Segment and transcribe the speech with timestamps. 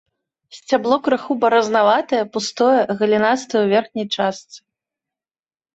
[0.57, 4.59] Сцябло крыху баразнаватае, пустое, галінастае ў верхняй частцы.